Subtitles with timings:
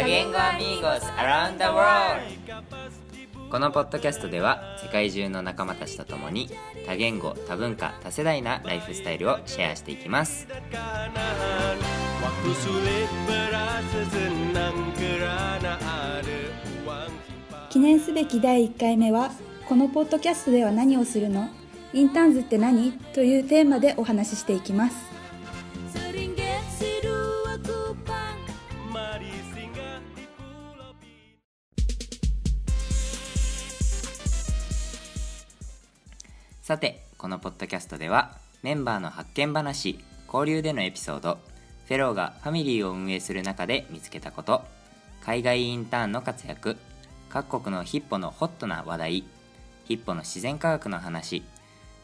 [0.00, 2.22] 多言語アミーゴス Around the World
[3.50, 6.48] このポッドキャストでは世界中の仲間たちと共に
[6.86, 10.46] 多言語多文化多世代なライフスタイルをシェアしていきます。
[17.68, 19.32] 記念すべき第1回目は
[19.68, 21.48] このポッドキャストでは何をするの？
[21.92, 22.92] インターンズって何？
[22.92, 25.17] というテーマでお話ししていきます。
[36.68, 39.98] さてこのポッドキャストではメンバーの発見話
[40.30, 41.38] 交流でのエピソード
[41.86, 44.66] フェローがファミリーを運営する中で見つけたこと
[45.24, 46.76] 海外インターンの活躍
[47.30, 49.24] 各国のヒッポのホットな話題
[49.86, 51.42] ヒッポの自然科学の話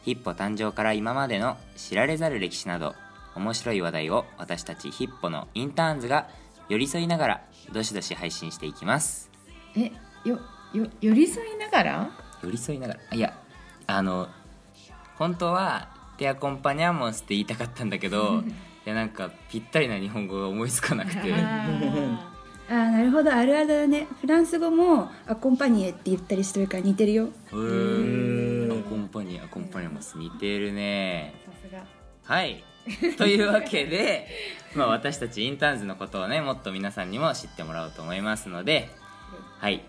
[0.01, 2.95] ヒッポ誕生から今までの知られざる歴史など
[3.35, 6.27] 面白い話題を私たちヒッポのインターンズが
[6.69, 9.29] 寄り添いながらどしどし配信していきます。
[9.77, 9.91] え
[10.27, 10.39] よ
[10.73, 12.09] よ寄り添いながら？
[12.41, 12.99] 寄り添いながら？
[13.15, 13.37] いや
[13.85, 14.27] あの
[15.17, 18.43] 本当は「テアコンパニャモンス」って言いたかったんだけど
[18.85, 21.33] いやなんかぴったりな日本語が思いつかなくて。
[22.67, 23.31] ああなるほど。
[23.31, 24.07] あるあるだね。
[24.21, 27.25] フランス語も「アコンパニエ」って言ったりしてるから似てるよ。
[27.25, 28.79] へー。
[28.79, 31.35] アコンパニアコンパニャモンス似てるね。
[31.45, 31.83] さすが。
[32.23, 32.63] はい。
[33.17, 34.27] というわけで、
[34.75, 38.89] まあ、私たちインターンズのことをねもっと皆さんにも知ってもらおうと思いますので
[39.59, 39.83] はい。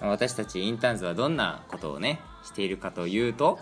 [0.00, 3.58] まあ私たちインターンズはどんなことをねしているかというと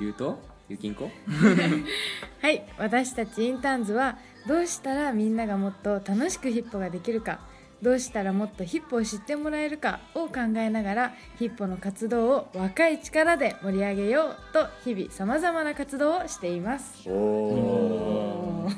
[0.00, 0.38] 言うと？
[0.68, 1.10] ゆきんこ？
[2.42, 7.40] はい私たちインターンズはどうしたらみんながもっと楽しくヒッポができるか
[7.82, 17.08] どうしたらもっとヒッポを知ってもらえるかを考えながらヒッポの活動を若い力で盛り上げようと日々さまざまな活動をしています。
[17.08, 18.68] お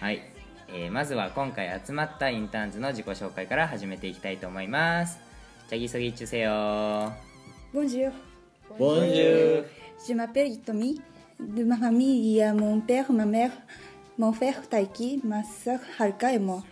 [0.00, 0.22] はい、
[0.68, 5.18] えーまずは今回集まったインターンズの自己紹介から始めていきたいと思います。
[5.68, 6.50] チャギソギチュセヨ
[7.74, 8.12] Bonjour
[8.78, 9.64] Bonjour.
[10.06, 11.00] Je m'appelle Itomi
[11.40, 13.50] de ma famille il y a mon père, ma mère,
[14.18, 16.62] mon frère Taiki, ma soeur Haruka et moi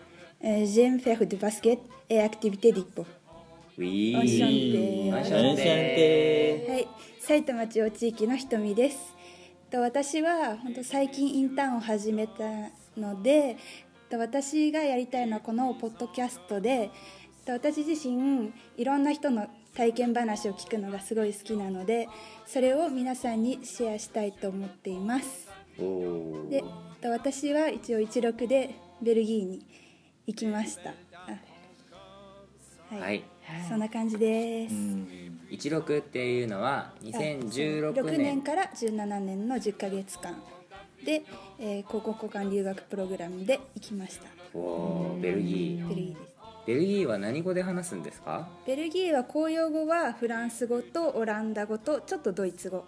[0.44, 1.78] Euh, J'aime faire du basket
[2.10, 3.06] et activités d'hippo
[3.78, 6.88] ウィーおしゃんておしゃんてはい、
[7.18, 9.14] 埼玉中央地域のひとみです。
[9.70, 12.44] と私は本当最近インターンを始めた
[12.98, 13.56] ので、
[14.10, 16.90] と私がやりたいのはこのポッドキャストで、
[17.46, 22.08] と私自身いろんな人の体験話を聞くのがすごい好きなので、
[22.46, 25.48] それを皆さんにシェアしたいと思っています。
[26.48, 26.64] で、
[27.02, 29.66] と私は一応16でベルギーに
[30.26, 30.94] 行きました。
[32.90, 33.22] あはい。
[33.68, 34.74] そんな感じです。
[35.50, 38.18] 16っていうのは2016 6年。
[38.18, 40.42] 年から17年の10ヶ月間
[41.04, 41.22] で、
[41.58, 44.26] えー、高校交換留学プログラムで行きました。
[44.58, 45.88] おーベルギー。
[45.88, 46.25] ベルギーです
[46.66, 48.48] ベルギーは何語で話すんですか？
[48.66, 52.84] ベルギーは公用語はフランス語とオランダ語とちょっとドイツ語。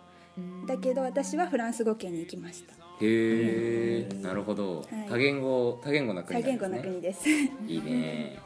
[0.66, 2.72] だけど私はフランス語圏に行きました。
[2.72, 4.87] へえなるほど、はい。
[5.09, 6.69] 多言語多言語の国多なんですね。
[6.69, 7.28] 言語の国です。
[7.28, 8.38] いいね。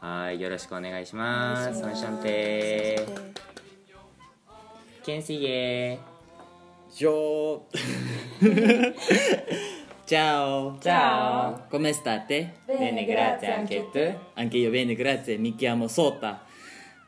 [0.00, 1.80] はいよろしくお願いします。
[1.80, 3.06] ソンシャンテ
[5.02, 5.98] ケンシゲ
[6.96, 7.60] Yo.
[10.08, 10.78] Ciao.
[10.80, 11.66] Ciao.
[11.68, 12.60] Come state?
[12.64, 15.36] Bene grazie anche tu Anche io bene, grazie.
[15.36, 16.46] Mi chiamo Sota.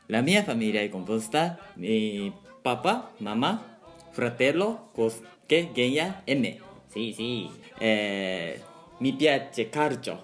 [0.05, 3.79] La mia famiglia è composta di papà, mamma,
[4.11, 6.59] fratello, Kosuke, Genya e me.
[6.89, 8.61] Sì sì Eh,
[8.99, 10.23] mi piace calcio.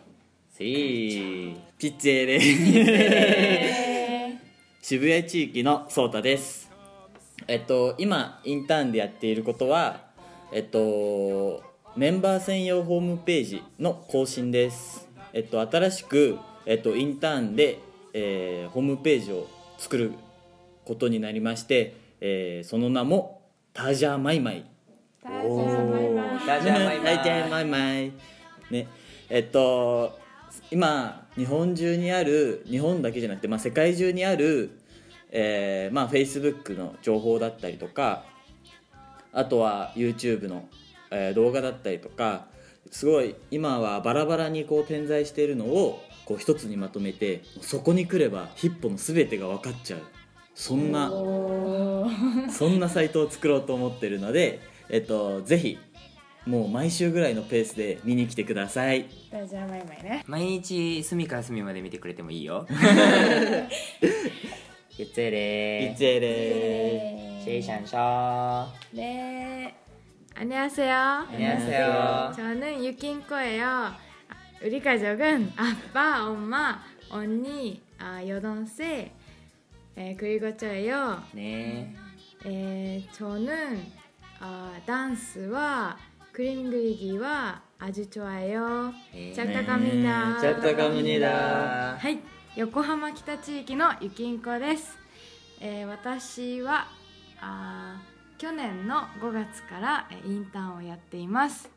[0.53, 2.39] sì ピッチェレ
[4.83, 6.69] 渋谷地域のソータです
[7.47, 10.01] えっと今インターンでやっていることは
[10.51, 11.66] えっと
[11.97, 15.09] メンバー専用ホームページの更新です。
[15.33, 16.37] えっと新しく
[16.67, 17.79] えっとインターンで、
[18.13, 19.47] えーホームページを
[19.79, 20.11] 作る
[20.85, 23.41] ことになりまして、えーその名も
[23.73, 24.63] タジャマイマイ。
[25.23, 26.39] タジャマイマイ。
[26.45, 28.11] タジャマイマイ。
[28.69, 28.87] ね。
[29.27, 30.19] えっと
[30.69, 34.69] 今日本中にある日本だけじゃなくて、まあ、世界中にある、
[35.31, 38.23] えーまあ、Facebook の情報だったりとか
[39.33, 40.67] あとは YouTube の、
[41.11, 42.47] えー動画だったりとか
[42.91, 50.01] すごい今はバラバラにこう点在しているのをこう一つにまとめてそこに来ればヒッポの全てが分かっちゃう。
[50.55, 51.11] そんな
[52.51, 54.59] そんなサイトを作ろうと思ってるので、
[54.89, 55.77] えっと、ぜひ
[56.47, 59.05] もう毎週ぐらいのペースで見に来てください。
[59.29, 60.23] タジャマイマイね。
[60.25, 62.65] 毎日隅から隅まで見てくれてもいいよ。
[64.97, 67.63] ゆっつえれいつえれシェイ。
[67.63, 68.67] シャンシャー。
[68.95, 69.86] 네
[70.36, 70.96] 안녕하세요
[71.30, 73.92] 안녕하세요 저는 유kin코예요
[74.64, 76.80] 우리 가족은 아빠, 엄마,
[77.10, 79.10] 언니, 아, 여동생,
[79.96, 81.20] 에, 그리고 저요.
[81.34, 81.96] ね
[82.46, 83.84] 에, 저는
[84.38, 85.96] 아, 댄스와
[86.30, 88.94] 그림 그리기와 아주 좋아요.
[89.12, 90.40] え 잘 부탁합니다.
[90.40, 92.20] ちゃったかむにだはい、
[92.54, 94.96] 横浜北地域のゆきんこです。
[95.60, 96.86] えー私は
[97.40, 101.71] あー 去年の5月からえーインターンをやっています。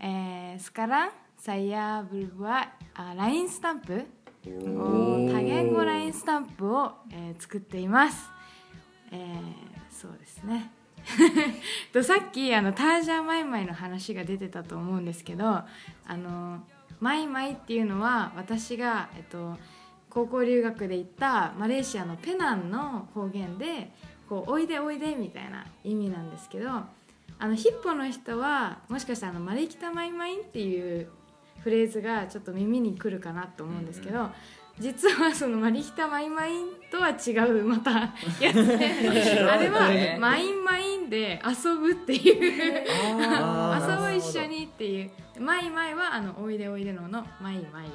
[0.00, 4.06] えー、sekarang saya berbuat あ LINE スタンプ？
[4.46, 8.30] お多言語 LINE スタンプを、えー作っています。
[9.12, 10.72] えーそうですね。
[11.92, 15.66] とさっきあのタージャーマイマイの話が出てたと思うんですけどあ
[16.16, 16.64] の
[17.00, 19.58] マイマイっていうのは私が、えっと、
[20.08, 23.92] 高校留学で行ったマレーシアのペナンの方言で
[24.28, 31.08] こうおいでおいでみたいな意味なんですけどあのヒッポの人はもしかしたらあのマレキタマイマインっていう
[31.60, 34.30] フレーズがちょっと耳にくるかなと思うんですけど、
[34.78, 37.90] 実はその mari kita main main とは違うまた
[38.40, 38.76] やつで
[39.48, 39.88] あれは
[40.18, 42.84] main main で遊ぶっていう。
[42.84, 45.10] 遊ぶ一緒にっていう。
[45.38, 47.86] mai mai はあのおいでおいでのの mai mai。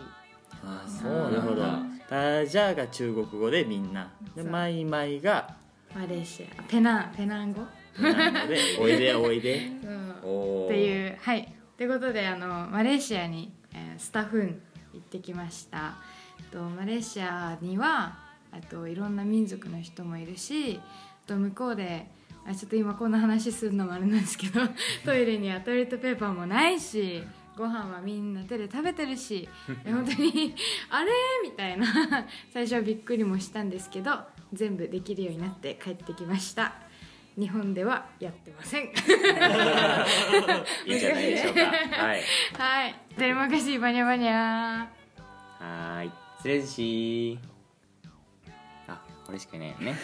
[0.63, 1.63] あそうなるほど
[2.09, 4.09] 大家 が中国語でみんな。
[4.35, 5.55] で mai mai が
[5.95, 6.63] マレーシア。
[6.63, 7.61] ペナンペナン語
[8.79, 9.55] おいでおいで。
[9.57, 11.53] っていうはい。
[11.77, 14.61] ということであのマレーシアに、えースタッフン
[14.93, 15.95] 行ってきました。
[16.51, 18.17] とマレーシアには
[18.51, 20.79] あといろんな民族の人もいるし
[21.25, 22.07] あと向こうで
[22.47, 24.61] あちょっと今こんな話するのもあれなんですけど
[25.05, 27.21] トイレにはトイレットペーパーもないし
[27.57, 29.47] ご飯はみんな手で食べてるし
[29.83, 30.55] で本当に
[30.89, 31.11] あれ？
[31.43, 31.85] みたいな。
[32.53, 34.11] 最初はびっくりもしたんですけど
[34.53, 36.73] 全部できるようになって帰ってきました
[37.37, 38.87] 日本ではやってませんい
[40.87, 42.21] いんじゃないでしょうかはい
[42.57, 44.87] はい、terima kasih banyak-banyak.
[45.59, 47.39] はーい失礼し
[48.87, 49.95] あこれしかいないよね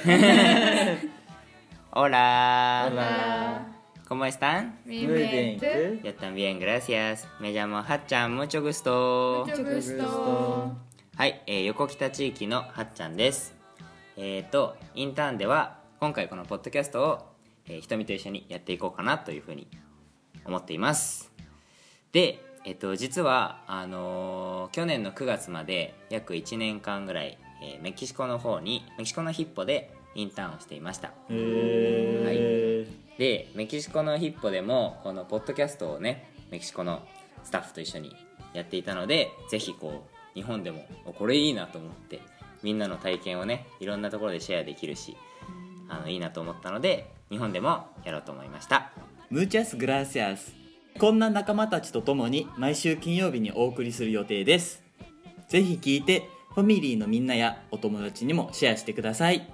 [1.92, 3.76] Hola Hola.
[4.08, 4.78] ¿Cómo están?
[4.86, 5.58] Muy bien.
[6.04, 7.26] Yo también, gracias.
[7.40, 9.46] Me llamo Hachan, mucho gusto.
[9.48, 10.76] Mucho gusto.
[11.18, 13.55] はい、えー横北地域のはっちゃんです。
[14.18, 17.20] えっ、と、インターンでは、今回このポッドキャストを、
[17.68, 19.68] えー、ひとみと一緒にやっていこうかなというふうに
[20.46, 21.32] 思っています。
[22.12, 31.12] で、えっ、と、実は、あのー去年の9月まで約1年間ぐらい、えーメキシコの方に、メキシコのヒッポでインターンをしていました。
[31.30, 37.02] へーでメキシコのヒッポでもこのポッドキャストをねメキシコの
[37.44, 38.16] スタッフと一緒に
[38.54, 42.22] やっていたのでぜひこう日本でもおこれいいなと思って
[42.66, 45.16] みんなの体験をねいろんなところでシェアできるし
[45.88, 48.92] あのいいなと思ったので日本でもやろうと思いました。
[49.30, 50.56] ムーチャスグラシアス
[51.00, 54.84] こんな仲間たちと共に毎週金曜日にお送りする予定です。
[55.48, 59.48] ぜひ聞いてファミリーのみんなやお友達にもシェアしてください。